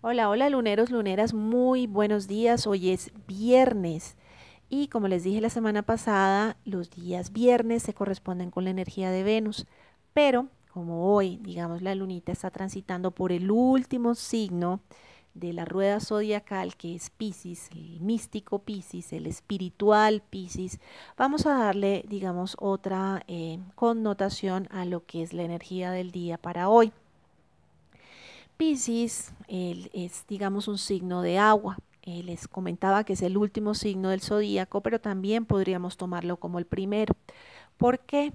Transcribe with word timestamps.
Hola, 0.00 0.28
hola 0.28 0.48
luneros, 0.48 0.90
luneras, 0.90 1.34
muy 1.34 1.88
buenos 1.88 2.28
días. 2.28 2.68
Hoy 2.68 2.90
es 2.90 3.10
viernes 3.26 4.16
y 4.68 4.86
como 4.86 5.08
les 5.08 5.24
dije 5.24 5.40
la 5.40 5.50
semana 5.50 5.82
pasada, 5.82 6.56
los 6.64 6.88
días 6.92 7.32
viernes 7.32 7.82
se 7.82 7.94
corresponden 7.94 8.52
con 8.52 8.62
la 8.62 8.70
energía 8.70 9.10
de 9.10 9.24
Venus, 9.24 9.66
pero 10.12 10.46
como 10.72 11.12
hoy, 11.12 11.38
digamos, 11.38 11.82
la 11.82 11.96
lunita 11.96 12.30
está 12.30 12.52
transitando 12.52 13.10
por 13.10 13.32
el 13.32 13.50
último 13.50 14.14
signo 14.14 14.78
de 15.34 15.52
la 15.52 15.64
rueda 15.64 15.98
zodiacal 15.98 16.76
que 16.76 16.94
es 16.94 17.10
Pisces, 17.10 17.68
el 17.72 18.00
místico 18.00 18.60
Pisces, 18.60 19.12
el 19.12 19.26
espiritual 19.26 20.22
Pisces, 20.30 20.78
vamos 21.16 21.44
a 21.44 21.58
darle, 21.58 22.04
digamos, 22.06 22.56
otra 22.60 23.24
eh, 23.26 23.58
connotación 23.74 24.68
a 24.70 24.84
lo 24.84 25.04
que 25.06 25.24
es 25.24 25.32
la 25.32 25.42
energía 25.42 25.90
del 25.90 26.12
día 26.12 26.38
para 26.38 26.68
hoy. 26.68 26.92
Pisces 28.58 29.32
es, 29.46 30.26
digamos, 30.28 30.68
un 30.68 30.76
signo 30.76 31.22
de 31.22 31.38
agua. 31.38 31.78
les 32.04 32.48
comentaba 32.48 33.04
que 33.04 33.12
es 33.14 33.22
el 33.22 33.36
último 33.36 33.74
signo 33.74 34.10
del 34.10 34.20
zodíaco, 34.20 34.82
pero 34.82 35.00
también 35.00 35.44
podríamos 35.46 35.96
tomarlo 35.96 36.38
como 36.38 36.58
el 36.58 36.66
primero. 36.66 37.14
¿Por 37.76 38.00
qué? 38.00 38.32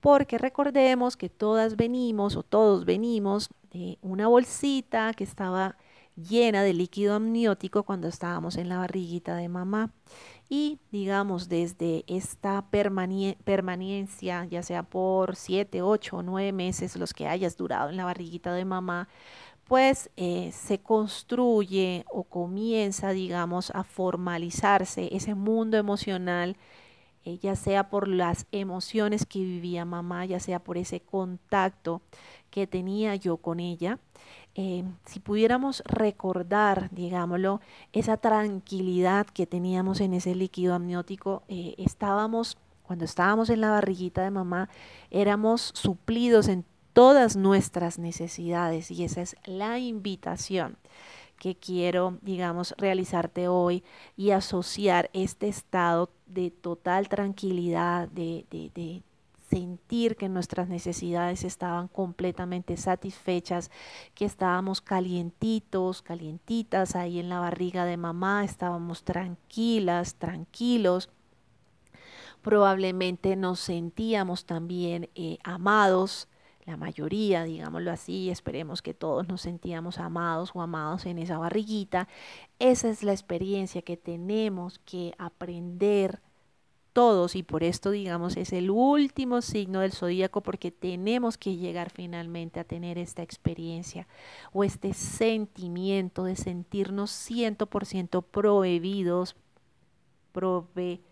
Porque 0.00 0.38
recordemos 0.38 1.16
que 1.16 1.28
todas 1.28 1.76
venimos 1.76 2.36
o 2.36 2.42
todos 2.42 2.84
venimos 2.84 3.48
de 3.72 3.98
una 4.02 4.28
bolsita 4.28 5.12
que 5.14 5.24
estaba 5.24 5.76
llena 6.16 6.62
de 6.62 6.72
líquido 6.72 7.14
amniótico 7.14 7.82
cuando 7.82 8.08
estábamos 8.08 8.56
en 8.56 8.68
la 8.68 8.78
barriguita 8.78 9.36
de 9.36 9.48
mamá. 9.48 9.92
Y 10.48 10.78
digamos, 10.92 11.48
desde 11.48 12.04
esta 12.06 12.66
permanencia, 12.70 14.44
ya 14.44 14.62
sea 14.62 14.82
por 14.84 15.34
7, 15.34 15.82
8 15.82 16.16
o 16.18 16.22
9 16.22 16.52
meses, 16.52 16.96
los 16.96 17.12
que 17.12 17.26
hayas 17.26 17.56
durado 17.56 17.90
en 17.90 17.96
la 17.96 18.04
barriguita 18.04 18.52
de 18.52 18.64
mamá, 18.64 19.08
pues 19.66 20.10
eh, 20.16 20.52
se 20.52 20.78
construye 20.78 22.04
o 22.10 22.22
comienza, 22.24 23.10
digamos, 23.10 23.70
a 23.74 23.82
formalizarse 23.82 25.08
ese 25.14 25.34
mundo 25.34 25.76
emocional, 25.76 26.56
eh, 27.24 27.38
ya 27.38 27.56
sea 27.56 27.90
por 27.90 28.06
las 28.06 28.46
emociones 28.52 29.26
que 29.26 29.40
vivía 29.40 29.84
mamá, 29.84 30.24
ya 30.24 30.38
sea 30.38 30.60
por 30.60 30.78
ese 30.78 31.00
contacto 31.00 32.00
que 32.50 32.68
tenía 32.68 33.16
yo 33.16 33.38
con 33.38 33.58
ella. 33.58 33.98
Eh, 34.54 34.84
si 35.04 35.18
pudiéramos 35.18 35.82
recordar, 35.84 36.88
digámoslo, 36.92 37.60
esa 37.92 38.16
tranquilidad 38.16 39.26
que 39.26 39.46
teníamos 39.46 40.00
en 40.00 40.14
ese 40.14 40.36
líquido 40.36 40.74
amniótico, 40.74 41.42
estábamos, 41.48 42.56
cuando 42.84 43.04
estábamos 43.04 43.50
en 43.50 43.60
la 43.60 43.70
barriguita 43.72 44.22
de 44.22 44.30
mamá, 44.30 44.68
éramos 45.10 45.72
suplidos 45.74 46.46
en 46.48 46.64
todas 46.96 47.36
nuestras 47.36 47.98
necesidades 47.98 48.90
y 48.90 49.04
esa 49.04 49.20
es 49.20 49.36
la 49.44 49.78
invitación 49.78 50.78
que 51.38 51.54
quiero, 51.54 52.16
digamos, 52.22 52.74
realizarte 52.78 53.48
hoy 53.48 53.84
y 54.16 54.30
asociar 54.30 55.10
este 55.12 55.46
estado 55.46 56.08
de 56.24 56.50
total 56.50 57.10
tranquilidad, 57.10 58.08
de, 58.08 58.46
de, 58.50 59.02
sentir 59.50 60.16
que 60.16 60.30
nuestras 60.30 60.70
necesidades 60.70 61.44
estaban 61.44 61.88
completamente 61.88 62.78
satisfechas, 62.78 63.70
que 64.14 64.24
estábamos 64.24 64.80
calientitos, 64.80 66.00
calientitas 66.00 66.96
ahí 66.96 67.18
en 67.18 67.28
la 67.28 67.40
barriga 67.40 67.84
de 67.84 67.98
mamá, 67.98 68.42
estábamos 68.42 69.04
tranquilas, 69.04 70.14
tranquilos. 70.14 71.10
Probablemente 72.40 73.36
nos 73.36 73.60
sentíamos 73.60 74.46
también 74.46 75.10
eh, 75.14 75.36
amados, 75.44 76.28
la 76.66 76.76
mayoría, 76.76 77.44
digámoslo 77.44 77.92
así, 77.92 78.28
esperemos 78.28 78.82
que 78.82 78.92
todos 78.92 79.28
nos 79.28 79.42
sentíamos 79.42 79.98
amados 79.98 80.50
o 80.54 80.60
amados 80.60 81.06
en 81.06 81.18
esa 81.18 81.38
barriguita. 81.38 82.08
Esa 82.58 82.88
es 82.88 83.04
la 83.04 83.12
experiencia 83.12 83.82
que 83.82 83.96
tenemos 83.96 84.80
que 84.80 85.14
aprender 85.16 86.20
todos 86.92 87.36
y 87.36 87.42
por 87.42 87.62
esto 87.62 87.90
digamos 87.90 88.38
es 88.38 88.54
el 88.54 88.70
último 88.70 89.42
signo 89.42 89.80
del 89.80 89.92
zodíaco 89.92 90.42
porque 90.42 90.70
tenemos 90.70 91.36
que 91.36 91.54
llegar 91.54 91.90
finalmente 91.90 92.58
a 92.58 92.64
tener 92.64 92.96
esta 92.96 93.22
experiencia 93.22 94.08
o 94.54 94.64
este 94.64 94.94
sentimiento 94.94 96.24
de 96.24 96.36
sentirnos 96.36 97.10
100% 97.10 98.24
prohibidos, 98.24 99.36
prove 100.32 101.02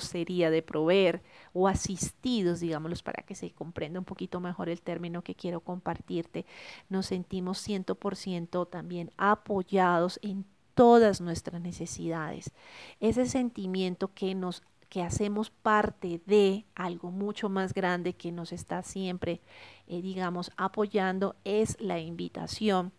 sería 0.00 0.50
de 0.50 0.62
proveer 0.62 1.22
o 1.52 1.68
asistidos, 1.68 2.60
digámoslos, 2.60 3.02
para 3.02 3.22
que 3.22 3.34
se 3.34 3.50
comprenda 3.52 3.98
un 3.98 4.04
poquito 4.04 4.40
mejor 4.40 4.68
el 4.68 4.82
término 4.82 5.22
que 5.22 5.34
quiero 5.34 5.60
compartirte. 5.60 6.44
Nos 6.88 7.06
sentimos 7.06 7.66
100% 7.66 8.68
también 8.68 9.12
apoyados 9.16 10.18
en 10.22 10.44
todas 10.74 11.20
nuestras 11.20 11.60
necesidades. 11.60 12.52
Ese 13.00 13.26
sentimiento 13.26 14.12
que 14.14 14.34
nos 14.34 14.62
que 14.88 15.02
hacemos 15.02 15.50
parte 15.50 16.20
de 16.26 16.66
algo 16.74 17.12
mucho 17.12 17.48
más 17.48 17.74
grande 17.74 18.14
que 18.14 18.32
nos 18.32 18.52
está 18.52 18.82
siempre, 18.82 19.40
eh, 19.86 20.02
digamos, 20.02 20.50
apoyando, 20.56 21.36
es 21.44 21.80
la 21.80 22.00
invitación 22.00 22.92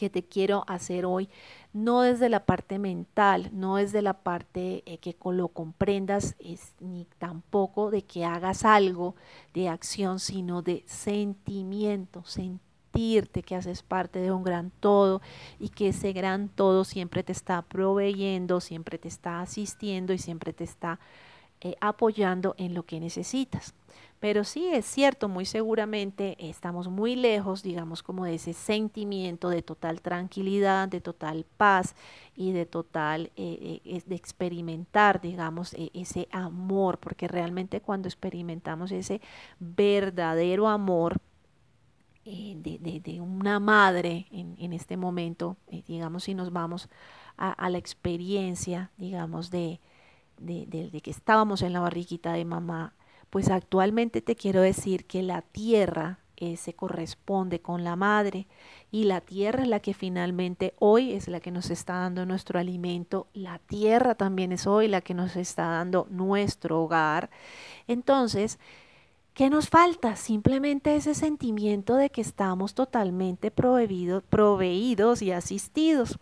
que 0.00 0.08
te 0.08 0.22
quiero 0.22 0.64
hacer 0.66 1.04
hoy, 1.04 1.28
no 1.74 2.00
desde 2.00 2.30
la 2.30 2.46
parte 2.46 2.78
mental, 2.78 3.50
no 3.52 3.76
desde 3.76 4.00
la 4.00 4.14
parte 4.14 4.82
eh, 4.86 4.96
que 4.96 5.14
lo 5.22 5.48
comprendas, 5.48 6.36
es, 6.38 6.72
ni 6.80 7.06
tampoco 7.18 7.90
de 7.90 8.00
que 8.00 8.24
hagas 8.24 8.64
algo 8.64 9.14
de 9.52 9.68
acción, 9.68 10.18
sino 10.18 10.62
de 10.62 10.84
sentimiento, 10.86 12.24
sentirte 12.24 13.42
que 13.42 13.54
haces 13.54 13.82
parte 13.82 14.20
de 14.20 14.32
un 14.32 14.42
gran 14.42 14.70
todo 14.80 15.20
y 15.58 15.68
que 15.68 15.88
ese 15.88 16.14
gran 16.14 16.48
todo 16.48 16.84
siempre 16.84 17.22
te 17.22 17.32
está 17.32 17.60
proveyendo, 17.60 18.62
siempre 18.62 18.96
te 18.96 19.08
está 19.08 19.42
asistiendo 19.42 20.14
y 20.14 20.18
siempre 20.18 20.54
te 20.54 20.64
está 20.64 20.98
eh, 21.60 21.76
apoyando 21.82 22.54
en 22.56 22.72
lo 22.72 22.84
que 22.84 23.00
necesitas. 23.00 23.74
Pero 24.20 24.44
sí 24.44 24.68
es 24.68 24.84
cierto, 24.84 25.30
muy 25.30 25.46
seguramente 25.46 26.36
estamos 26.38 26.88
muy 26.88 27.16
lejos, 27.16 27.62
digamos, 27.62 28.02
como 28.02 28.26
de 28.26 28.34
ese 28.34 28.52
sentimiento 28.52 29.48
de 29.48 29.62
total 29.62 30.02
tranquilidad, 30.02 30.88
de 30.88 31.00
total 31.00 31.46
paz 31.56 31.94
y 32.36 32.52
de 32.52 32.66
total, 32.66 33.32
eh, 33.36 33.80
eh, 33.82 34.02
de 34.04 34.14
experimentar, 34.14 35.22
digamos, 35.22 35.72
e, 35.72 35.90
ese 35.94 36.28
amor, 36.32 36.98
porque 36.98 37.28
realmente 37.28 37.80
cuando 37.80 38.08
experimentamos 38.08 38.92
ese 38.92 39.22
verdadero 39.58 40.68
amor, 40.68 41.16
eh, 42.26 42.56
de, 42.58 43.20
una 43.22 43.58
madre 43.58 44.26
en, 44.30 44.72
este 44.74 44.98
momento, 44.98 45.56
digamos, 45.86 46.24
si 46.24 46.34
nos 46.34 46.52
vamos 46.52 46.90
a, 47.38 47.70
la 47.70 47.78
experiencia, 47.78 48.90
digamos, 48.98 49.50
de, 49.50 49.80
de, 50.38 51.00
que 51.02 51.10
estábamos 51.10 51.62
en 51.62 51.72
la 51.72 51.80
barriguita 51.80 52.34
de 52.34 52.44
mamá, 52.44 52.94
pues 53.30 53.48
actualmente 53.48 54.20
te 54.20 54.36
quiero 54.36 54.60
decir 54.60 55.06
que 55.06 55.22
la 55.22 55.42
tierra 55.42 56.18
eh, 56.36 56.56
se 56.56 56.72
corresponde 56.72 57.60
con 57.60 57.84
la 57.84 57.96
madre 57.96 58.46
y 58.90 59.04
la 59.04 59.20
tierra 59.20 59.62
es 59.62 59.68
la 59.68 59.80
que 59.80 59.92
finalmente 59.94 60.74
hoy 60.78 61.12
es 61.12 61.28
la 61.28 61.38
que 61.38 61.50
nos 61.50 61.70
está 61.70 61.94
dando 61.94 62.24
nuestro 62.24 62.58
alimento, 62.58 63.28
la 63.34 63.58
tierra 63.58 64.14
también 64.14 64.50
es 64.50 64.66
hoy 64.66 64.88
la 64.88 65.02
que 65.02 65.14
nos 65.14 65.36
está 65.36 65.66
dando 65.66 66.06
nuestro 66.10 66.82
hogar. 66.82 67.28
Entonces, 67.86 68.58
¿qué 69.34 69.50
nos 69.50 69.68
falta? 69.68 70.16
Simplemente 70.16 70.96
ese 70.96 71.14
sentimiento 71.14 71.96
de 71.96 72.08
que 72.08 72.22
estamos 72.22 72.74
totalmente 72.74 73.50
proveídos 73.50 75.20
y 75.22 75.32
asistidos. 75.32 76.18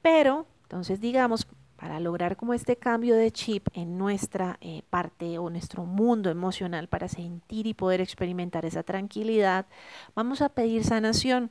Pero, 0.00 0.46
entonces 0.62 1.00
digamos, 1.00 1.46
para 1.82 1.98
lograr 1.98 2.36
como 2.36 2.54
este 2.54 2.76
cambio 2.76 3.16
de 3.16 3.32
chip 3.32 3.66
en 3.74 3.98
nuestra 3.98 4.56
eh, 4.60 4.82
parte 4.88 5.38
o 5.38 5.50
nuestro 5.50 5.84
mundo 5.84 6.30
emocional 6.30 6.86
para 6.86 7.08
sentir 7.08 7.66
y 7.66 7.74
poder 7.74 8.00
experimentar 8.00 8.64
esa 8.64 8.84
tranquilidad, 8.84 9.66
vamos 10.14 10.42
a 10.42 10.50
pedir 10.50 10.84
sanación. 10.84 11.50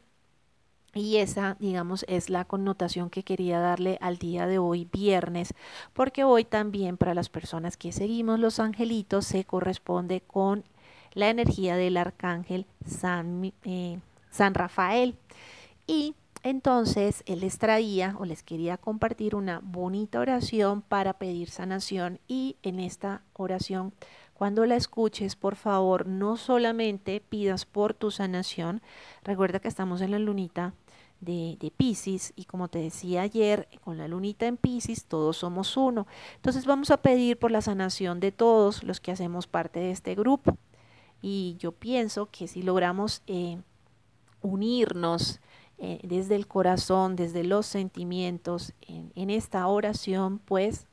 Y 0.94 1.18
esa, 1.18 1.58
digamos, 1.60 2.06
es 2.08 2.30
la 2.30 2.46
connotación 2.46 3.10
que 3.10 3.24
quería 3.24 3.60
darle 3.60 3.98
al 4.00 4.20
día 4.20 4.48
de 4.48 4.58
hoy, 4.58 4.88
viernes, 4.90 5.54
porque 5.92 6.24
hoy 6.24 6.46
también 6.46 6.96
para 6.96 7.14
las 7.14 7.28
personas 7.28 7.76
que 7.76 7.92
seguimos 7.92 8.40
los 8.40 8.62
angelitos 8.62 9.26
se 9.26 9.44
corresponde 9.44 10.22
con 10.22 10.64
la 11.14 11.30
energía 11.30 11.76
del 11.76 11.98
arcángel 11.98 12.68
San, 12.88 13.52
eh, 13.66 14.00
San 14.30 14.54
Rafael. 14.54 15.18
Y 15.88 16.16
entonces 16.44 17.24
él 17.28 17.42
les 17.42 17.58
traía 17.58 18.16
o 18.20 18.26
les 18.26 18.44
quería 18.44 18.78
compartir 18.78 19.36
una 19.36 19.60
bonita 19.64 20.20
oración 20.20 20.82
para 20.82 21.14
pedir 21.14 21.50
sanación 21.50 22.20
y 22.28 22.58
en 22.64 22.80
esta 22.80 23.22
oración, 23.34 23.94
cuando 24.34 24.66
la 24.66 24.76
escuches, 24.76 25.36
por 25.36 25.56
favor, 25.56 26.08
no 26.08 26.38
solamente 26.38 27.22
pidas 27.22 27.66
por 27.66 27.94
tu 27.94 28.10
sanación, 28.10 28.82
recuerda 29.24 29.60
que 29.60 29.68
estamos 29.68 30.02
en 30.02 30.12
la 30.12 30.20
lunita 30.20 30.74
de, 31.20 31.58
de 31.60 31.70
Pisces 31.70 32.34
y 32.36 32.46
como 32.46 32.68
te 32.68 32.80
decía 32.80 33.22
ayer, 33.22 33.68
con 33.84 34.00
la 34.00 34.08
lunita 34.08 34.48
en 34.48 34.58
Pisces 34.58 35.06
todos 35.06 35.38
somos 35.38 35.78
uno. 35.78 36.08
Entonces 36.38 36.66
vamos 36.66 36.90
a 36.90 36.98
pedir 36.98 37.38
por 37.38 37.52
la 37.52 37.62
sanación 37.62 38.20
de 38.20 38.32
todos 38.32 38.84
los 38.84 39.00
que 39.00 39.12
hacemos 39.12 39.46
parte 39.46 39.80
de 39.80 39.92
este 39.92 40.16
grupo. 40.16 40.58
Y 41.22 41.56
yo 41.60 41.72
pienso 41.72 42.30
que 42.32 42.48
si 42.48 42.64
logramos 42.64 43.22
eh, 43.28 43.60
unirnos, 44.42 45.40
eh, 45.84 46.00
desde 46.04 46.36
el 46.36 46.46
corazón, 46.46 47.16
desde 47.16 47.44
los 47.44 47.66
sentimientos, 47.66 48.74
en, 48.88 49.32
esta 49.32 49.66
oración, 49.66 50.38
pues 50.38 50.86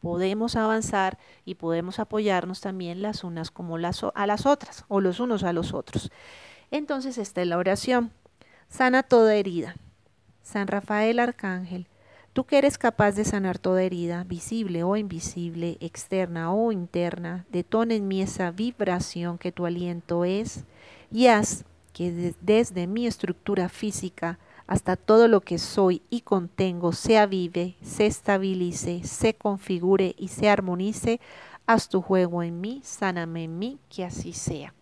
podemos 0.00 0.54
avanzar 0.54 1.16
y 1.46 1.54
podemos 1.54 1.98
apoyarnos 1.98 2.60
también 2.60 3.00
las 3.00 3.24
unas 3.24 3.50
como 3.50 3.78
las, 3.78 4.04
a 4.14 4.26
las 4.26 4.44
otras 4.44 4.84
o 4.88 5.00
los 5.00 5.18
unos 5.18 5.44
a 5.44 5.54
los 5.54 5.72
otros. 5.72 6.12
Entonces 6.70 7.16
esta 7.16 7.40
es 7.40 7.48
la 7.48 7.56
oración. 7.56 8.12
Sana 8.68 9.02
toda 9.02 9.34
herida. 9.34 9.76
San 10.42 10.66
Rafael 10.66 11.20
Arcángel, 11.20 11.88
tú 12.34 12.44
que 12.44 12.58
eres 12.58 12.76
capaz 12.76 13.12
de 13.12 13.24
sanar 13.24 13.58
toda 13.58 13.82
herida, 13.82 14.24
visible 14.24 14.82
o 14.82 14.94
invisible, 14.94 15.78
externa 15.80 16.52
o 16.52 16.70
interna, 16.70 17.46
detona 17.48 17.94
en 17.94 18.08
mí 18.08 18.20
esa 18.20 18.50
vibración 18.50 19.38
que 19.38 19.52
tu 19.52 19.64
aliento 19.64 20.26
es 20.26 20.64
y 21.10 21.28
haz 21.28 21.64
que 21.94 22.34
desde 22.40 22.86
mi 22.86 23.06
estructura 23.06 23.70
física 23.70 24.38
hasta 24.66 24.96
todo 24.96 25.28
lo 25.28 25.40
que 25.40 25.58
soy 25.58 26.02
y 26.10 26.22
contengo 26.22 26.92
se 26.92 27.18
avive, 27.18 27.76
se 27.82 28.06
estabilice, 28.06 29.04
se 29.04 29.34
configure 29.34 30.14
y 30.18 30.28
se 30.28 30.50
armonice. 30.50 31.20
Haz 31.66 31.88
tu 31.88 32.02
juego 32.02 32.42
en 32.42 32.60
mí, 32.60 32.80
sáname 32.82 33.44
en 33.44 33.58
mí, 33.58 33.78
que 33.88 34.04
así 34.04 34.32
sea. 34.32 34.74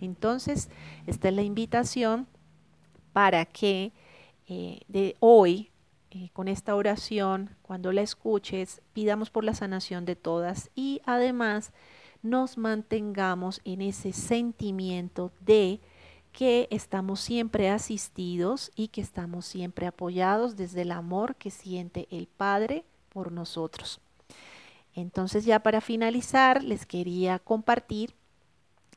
Entonces, 0.00 0.68
esta 1.06 1.28
es 1.28 1.34
la 1.34 1.42
invitación 1.42 2.28
para 3.12 3.46
que 3.46 3.92
eh, 4.46 4.80
de 4.86 5.16
hoy, 5.18 5.70
eh, 6.10 6.28
con 6.34 6.46
esta 6.46 6.74
oración, 6.74 7.56
cuando 7.62 7.90
la 7.90 8.02
escuches, 8.02 8.82
pidamos 8.92 9.30
por 9.30 9.44
la 9.44 9.54
sanación 9.54 10.04
de 10.04 10.16
todas 10.16 10.70
y 10.74 11.00
además 11.06 11.72
nos 12.22 12.58
mantengamos 12.58 13.62
en 13.64 13.80
ese 13.80 14.12
sentimiento 14.12 15.32
de 15.40 15.80
que 16.32 16.68
estamos 16.70 17.20
siempre 17.20 17.70
asistidos 17.70 18.70
y 18.74 18.88
que 18.88 19.00
estamos 19.00 19.46
siempre 19.46 19.86
apoyados 19.86 20.56
desde 20.56 20.82
el 20.82 20.92
amor 20.92 21.36
que 21.36 21.50
siente 21.50 22.06
el 22.10 22.26
Padre 22.26 22.84
por 23.08 23.32
nosotros. 23.32 24.00
Entonces 24.94 25.44
ya 25.44 25.60
para 25.60 25.80
finalizar 25.80 26.62
les 26.64 26.86
quería 26.86 27.38
compartir 27.38 28.14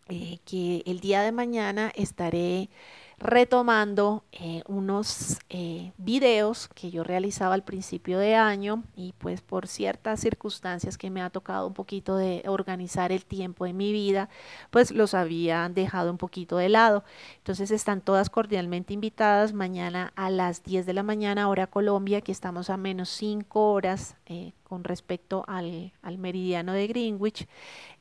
eh, 0.10 0.40
que 0.46 0.84
el 0.86 1.00
día 1.00 1.22
de 1.22 1.32
mañana 1.32 1.92
estaré 1.96 2.70
retomando 3.19 4.24
eh, 4.31 4.63
unos 4.68 5.39
eh, 5.50 5.92
videos 5.98 6.68
que 6.69 6.92
yo 6.92 7.04
realizaba 7.04 7.54
al 7.54 7.63
principio 7.63 8.19
de 8.19 8.36
año 8.36 8.83
y 8.95 9.13
pues 9.18 9.42
por 9.42 9.68
ciertas 9.68 10.19
circunstancias 10.19 10.98
que 10.98 11.10
me 11.10 11.21
ha 11.21 11.30
tocado 11.30 11.68
un 11.68 11.74
poquito 11.74 12.18
de 12.18 12.44
organizar 12.48 13.12
el 13.12 13.25
tiempo 13.25 13.65
en 13.65 13.77
mi 13.77 13.92
vida, 13.92 14.30
pues 14.71 14.92
los 14.92 15.13
había 15.13 15.69
dejado 15.69 16.12
un 16.12 16.18
poquito 16.18 16.57
de 16.57 16.69
lado. 16.69 17.04
Entonces 17.38 17.71
están 17.71 18.01
todas 18.01 18.30
cordialmente 18.30 18.94
invitadas 18.94 19.54
mañana 19.54 20.12
a 20.15 20.30
las 20.30 20.63
10 20.63 20.86
de 20.86 20.94
la 20.94 21.04
mañana 21.04 21.50
hora 21.50 21.68
Colombia, 21.68 22.21
que 22.21 22.31
estamos 22.31 22.69
a 22.69 22.77
menos 22.77 23.10
5 23.10 23.71
horas 23.71 24.15
eh, 24.25 24.54
con 24.63 24.83
respecto 24.83 25.44
al, 25.48 25.94
al, 26.01 26.18
meridiano 26.18 26.74
de 26.74 26.88
Greenwich. 26.88 27.48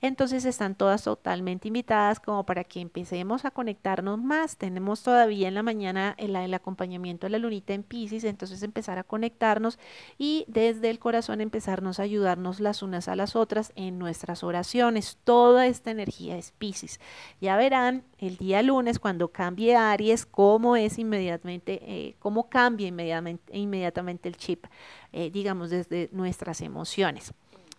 Entonces 0.01 0.45
están 0.45 0.75
todas 0.75 1.05
totalmente 1.05 1.69
invitadas 1.69 2.21
como 2.21 2.45
para 2.45 2.65
que 2.65 2.81
empecemos 2.81 3.45
a 3.45 3.51
conectarnos 3.51 4.19
más. 4.19 4.57
Tenemos 4.57 5.03
todavía 5.03 5.49
en 5.49 5.55
la 5.55 5.63
mañana 5.63 6.15
el, 6.19 6.33
acompañamiento 6.55 7.27
de 7.27 7.31
la 7.31 7.39
lunita 7.39 7.75
en 7.75 7.83
Pisces, 7.83 8.25
entonces 8.25 8.63
empezar 8.63 8.99
a 8.99 9.05
conectarnos 9.05 9.79
y 10.19 10.45
desde 10.49 10.91
el 10.91 10.99
corazón 10.99 11.41
empezarnos 11.41 12.01
a 12.01 12.05
ayudarnos 12.05 12.61
las 12.61 12.83
unas 12.83 13.09
a 13.09 13.17
las 13.17 13.37
otras 13.37 13.73
en 13.77 13.99
nuestras 13.99 14.43
oraciones. 14.43 15.19
Toda 15.25 15.67
esta 15.67 15.91
energía 15.91 16.37
es 16.37 16.53
Pisces. 16.53 17.01
Ya 17.41 17.57
verán 17.57 18.05
el 18.23 18.37
día 18.37 18.63
lunes 18.63 19.01
cuando 19.01 19.33
cambie 19.33 19.75
Aries 19.75 20.27
cómo 20.27 20.77
es 20.77 20.97
inmediatamente, 20.99 21.81
eh, 21.83 22.15
cómo 22.21 22.49
cambia 22.49 22.87
inmediatamente, 22.87 24.29
el 24.29 24.37
chip, 24.37 24.67
eh, 25.13 25.31
digamos, 25.31 25.71
desde 25.71 26.09
nuestras 26.13 26.61
emociones. 26.61 27.35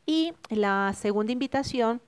Y 0.06 0.34
la 0.50 0.94
segunda 0.98 1.32
invitación 1.32 2.02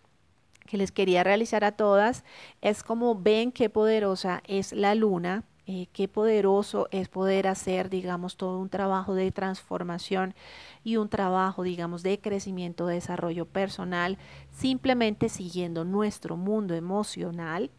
que 0.68 0.76
les 0.78 0.92
quería 0.92 1.24
realizar 1.24 1.64
a 1.64 1.72
todas 1.72 2.26
es 2.62 2.84
como 2.84 3.16
ven 3.16 3.54
qué 3.54 3.70
poderosa 3.70 4.44
es 4.46 4.74
la 4.74 4.96
luna, 4.96 5.46
eh, 5.66 5.88
qué 5.94 6.10
poderoso 6.10 6.90
es 6.92 7.08
poder 7.08 7.48
hacer, 7.48 7.90
digamos, 7.90 8.36
todo 8.36 8.60
un 8.60 8.68
trabajo 8.68 9.16
de 9.16 9.32
transformación 9.32 10.36
y 10.84 10.98
un 10.98 11.08
trabajo, 11.08 11.64
digamos, 11.64 12.04
de 12.04 12.20
crecimiento, 12.20 12.86
de 12.86 12.96
desarrollo 12.96 13.46
personal, 13.46 14.18
simplemente 14.52 15.30
siguiendo 15.30 15.86
nuestro 15.86 16.36
mundo 16.36 16.76
emocional, 16.76 17.72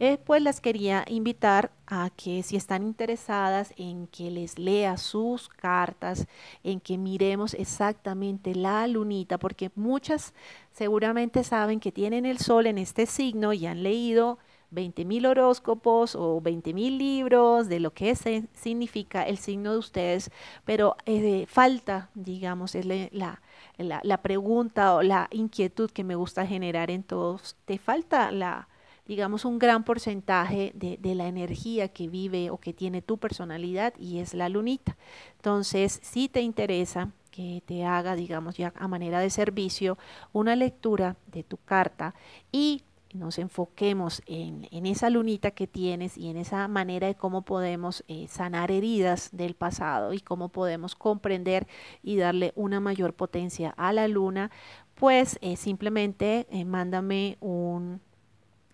eh, 0.00 0.18
pues 0.18 0.42
las 0.42 0.60
quería 0.60 1.04
invitar 1.08 1.72
a 1.86 2.10
que 2.10 2.42
si 2.42 2.56
están 2.56 2.82
interesadas 2.84 3.72
en 3.76 4.06
que 4.08 4.30
les 4.30 4.58
lea 4.58 4.96
sus 4.96 5.48
cartas, 5.48 6.26
en 6.62 6.80
que 6.80 6.98
miremos 6.98 7.54
exactamente 7.54 8.54
la 8.54 8.86
lunita, 8.86 9.38
porque 9.38 9.70
muchas 9.74 10.34
seguramente 10.72 11.42
saben 11.44 11.80
que 11.80 11.92
tienen 11.92 12.26
el 12.26 12.38
sol 12.38 12.66
en 12.66 12.78
este 12.78 13.06
signo 13.06 13.52
y 13.52 13.66
han 13.66 13.82
leído 13.82 14.38
20 14.70 15.04
mil 15.04 15.26
horóscopos 15.26 16.14
o 16.14 16.40
20 16.40 16.74
mil 16.74 16.98
libros 16.98 17.68
de 17.68 17.80
lo 17.80 17.92
que 17.92 18.14
significa 18.54 19.22
el 19.22 19.38
signo 19.38 19.72
de 19.72 19.78
ustedes, 19.78 20.30
pero 20.64 20.96
eh, 21.06 21.46
falta, 21.48 22.10
digamos, 22.14 22.74
es 22.74 22.84
la, 22.86 23.40
la, 23.78 24.00
la 24.02 24.22
pregunta 24.22 24.94
o 24.94 25.02
la 25.02 25.28
inquietud 25.32 25.90
que 25.90 26.04
me 26.04 26.14
gusta 26.14 26.46
generar 26.46 26.90
en 26.90 27.02
todos, 27.02 27.56
te 27.64 27.78
falta 27.78 28.30
la 28.30 28.68
digamos, 29.08 29.44
un 29.44 29.58
gran 29.58 29.82
porcentaje 29.82 30.72
de, 30.74 30.98
de, 30.98 31.14
la 31.14 31.26
energía 31.26 31.88
que 31.88 32.08
vive 32.08 32.50
o 32.50 32.58
que 32.58 32.72
tiene 32.72 33.02
tu 33.02 33.18
personalidad 33.18 33.94
y 33.98 34.18
es 34.18 34.34
la 34.34 34.48
lunita. 34.48 34.96
Entonces, 35.36 35.98
si 36.02 36.28
te 36.28 36.42
interesa 36.42 37.10
que 37.30 37.62
te 37.66 37.84
haga, 37.84 38.14
digamos, 38.14 38.56
ya 38.56 38.72
a 38.76 38.86
manera 38.86 39.20
de 39.20 39.30
servicio, 39.30 39.96
una 40.32 40.56
lectura 40.56 41.16
de 41.26 41.42
tu 41.42 41.56
carta 41.56 42.14
y 42.52 42.82
nos 43.14 43.38
enfoquemos 43.38 44.22
en, 44.26 44.68
en 44.70 44.86
esa 44.86 45.08
lunita 45.08 45.50
que 45.52 45.66
tienes 45.66 46.18
y 46.18 46.28
en 46.28 46.36
esa 46.36 46.68
manera 46.68 47.06
de 47.06 47.14
cómo 47.14 47.42
podemos 47.42 48.04
eh, 48.08 48.26
sanar 48.28 48.70
heridas 48.70 49.30
del 49.32 49.54
pasado 49.54 50.12
y 50.12 50.20
cómo 50.20 50.50
podemos 50.50 50.94
comprender 50.94 51.66
y 52.02 52.16
darle 52.16 52.52
una 52.54 52.80
mayor 52.80 53.14
potencia 53.14 53.70
a 53.76 53.92
la 53.92 54.08
luna, 54.08 54.50
pues 54.94 55.38
eh, 55.40 55.56
simplemente 55.56 56.46
eh, 56.50 56.64
mándame 56.64 57.38
un, 57.40 58.00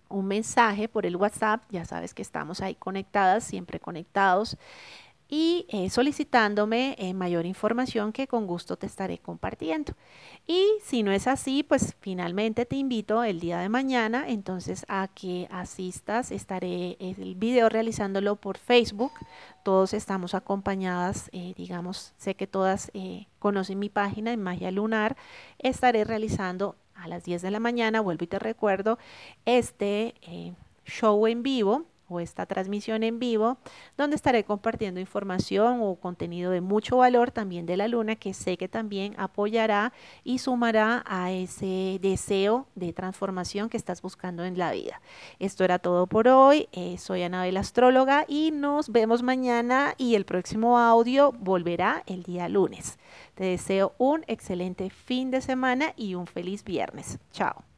un 0.09 0.27
mensaje 0.27 0.87
por 0.87 1.05
el 1.05 1.15
WhatsApp, 1.15 1.63
ya 1.69 1.85
sabes 1.85 2.13
que 2.13 2.21
estamos 2.21 2.61
ahí 2.61 2.75
conectadas, 2.75 3.43
siempre 3.43 3.79
conectados, 3.79 4.57
y 5.27 5.65
eh, 5.69 5.89
solicitándome 5.89 6.95
eh, 6.99 7.13
mayor 7.13 7.45
información 7.45 8.11
que 8.11 8.27
con 8.27 8.45
gusto 8.45 8.77
te 8.77 8.85
estaré 8.85 9.17
compartiendo. 9.17 9.93
Y 10.45 10.63
si 10.83 11.01
no 11.01 11.11
es 11.11 11.27
así, 11.27 11.63
pues 11.63 11.95
finalmente 11.99 12.65
te 12.65 12.75
invito 12.75 13.23
el 13.23 13.39
día 13.39 13.59
de 13.59 13.69
mañana 13.69 14.25
entonces 14.27 14.85
a 14.87 15.07
que 15.07 15.47
asistas. 15.49 16.31
Estaré 16.31 16.97
el 16.99 17.35
video 17.35 17.69
realizándolo 17.69 18.35
por 18.35 18.57
Facebook. 18.59 19.13
Todos 19.63 19.93
estamos 19.93 20.35
acompañadas, 20.35 21.29
eh, 21.31 21.53
digamos, 21.57 22.13
sé 22.17 22.35
que 22.35 22.45
todas 22.45 22.91
conocen 23.39 23.79
mi 23.79 23.89
página 23.89 24.31
en 24.31 24.43
Magia 24.43 24.69
Lunar. 24.69 25.17
Estaré 25.57 26.03
realizando 26.03 26.75
a 27.05 27.07
las 27.07 27.23
10 27.23 27.41
de 27.41 27.51
la 27.51 27.59
mañana, 27.59 28.01
vuelvo 28.01 28.23
y 28.23 28.27
te 28.27 28.39
recuerdo, 28.39 28.97
este 29.45 30.15
eh, 30.23 30.53
show 30.85 31.27
en 31.27 31.43
vivo 31.43 31.85
o 32.09 32.19
esta 32.19 32.45
transmisión 32.45 33.03
en 33.03 33.19
vivo, 33.19 33.57
donde 33.97 34.15
estaré 34.15 34.43
compartiendo 34.43 34.99
información 34.99 35.79
o 35.81 35.95
contenido 35.95 36.51
de 36.51 36.61
mucho 36.61 36.97
valor 36.97 37.31
también 37.31 37.65
de 37.65 37.77
la 37.77 37.87
luna, 37.87 38.15
que 38.15 38.33
sé 38.33 38.57
que 38.57 38.67
también 38.67 39.15
apoyará 39.17 39.93
y 40.23 40.39
sumará 40.39 41.03
a 41.07 41.31
ese 41.31 41.99
deseo 42.01 42.67
de 42.75 42.93
transformación 42.93 43.69
que 43.69 43.77
estás 43.77 44.01
buscando 44.01 44.45
en 44.45 44.57
la 44.57 44.71
vida. 44.71 45.01
Esto 45.39 45.63
era 45.63 45.79
todo 45.79 46.07
por 46.07 46.27
hoy. 46.27 46.67
Eh, 46.71 46.97
soy 46.97 47.23
Anabel 47.23 47.57
Astróloga 47.57 48.25
y 48.27 48.51
nos 48.51 48.89
vemos 48.89 49.23
mañana 49.23 49.95
y 49.97 50.15
el 50.15 50.25
próximo 50.25 50.77
audio 50.77 51.31
volverá 51.31 52.03
el 52.05 52.23
día 52.23 52.49
lunes. 52.49 52.97
Te 53.35 53.45
deseo 53.45 53.93
un 53.97 54.23
excelente 54.27 54.89
fin 54.89 55.31
de 55.31 55.41
semana 55.41 55.93
y 55.95 56.15
un 56.15 56.27
feliz 56.27 56.63
viernes. 56.63 57.19
Chao. 57.31 57.74